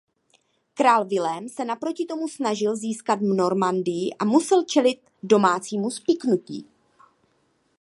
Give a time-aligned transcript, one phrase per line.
[0.73, 6.67] Král Vilém se naproti tomu snažil získat Normandii a musel čelit domácímu spiknutí.